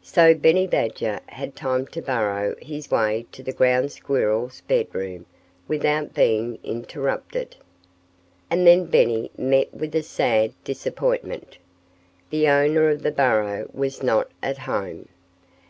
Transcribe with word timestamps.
So 0.00 0.34
Benny 0.34 0.66
Badger 0.66 1.20
had 1.26 1.54
time 1.54 1.86
to 1.88 2.00
burrow 2.00 2.54
his 2.62 2.90
way 2.90 3.26
to 3.32 3.42
the 3.42 3.52
ground 3.52 3.92
squirrel's 3.92 4.62
bedroom 4.62 5.26
without 5.68 6.14
being 6.14 6.58
interrupted. 6.64 7.54
And 8.48 8.66
then 8.66 8.86
Benny 8.86 9.30
met 9.36 9.74
with 9.74 9.94
a 9.94 10.02
sad 10.02 10.54
disappointment. 10.64 11.58
The 12.30 12.48
owner 12.48 12.88
of 12.88 13.02
the 13.02 13.12
burrow 13.12 13.68
was 13.74 14.02
not 14.02 14.30
at 14.42 14.56
home! 14.56 15.06